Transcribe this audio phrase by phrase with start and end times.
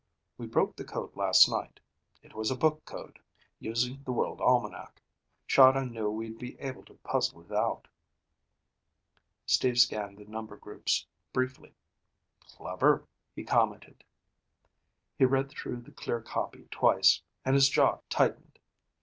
[0.35, 1.79] "We broke the code last night.
[2.23, 3.19] It was a book code,
[3.59, 4.99] using The World Almanac.
[5.47, 7.87] Chahda knew we'd be able to puzzle it out."
[9.45, 11.75] Steve scanned the number groups briefly.
[12.39, 14.03] "Clever," he commented.
[15.19, 18.57] He read through the clear copy twice, and his jaw tightened.